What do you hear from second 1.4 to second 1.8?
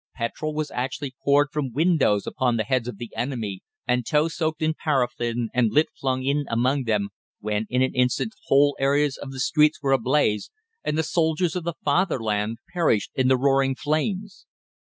from